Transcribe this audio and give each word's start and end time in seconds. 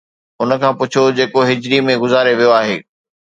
ان 0.41 0.49
کان 0.61 0.73
پڇو 0.79 1.03
جيڪو 1.17 1.39
هجري 1.49 1.77
۾ 1.87 1.93
گذاري 2.03 2.33
ويو 2.37 2.51
آهي 2.59 2.77